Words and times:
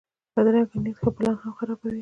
بدرنګه 0.33 0.75
نیت 0.83 0.97
ښه 1.01 1.09
پلان 1.15 1.35
هم 1.41 1.51
خرابوي 1.57 1.89